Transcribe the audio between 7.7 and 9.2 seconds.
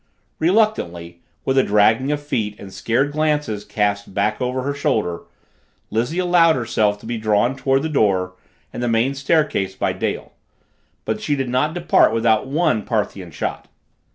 the door and the main